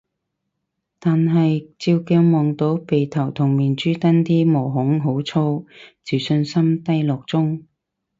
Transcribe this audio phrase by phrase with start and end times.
[0.97, 5.67] 但係照鏡望到鼻頭同面珠墩啲毛孔好粗，
[6.01, 7.67] 自信心低落中